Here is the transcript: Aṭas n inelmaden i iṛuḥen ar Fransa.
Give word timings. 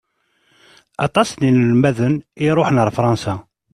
Aṭas 1.05 1.29
n 1.39 1.41
inelmaden 1.49 2.15
i 2.21 2.23
iṛuḥen 2.47 2.81
ar 2.81 2.89
Fransa. 2.97 3.33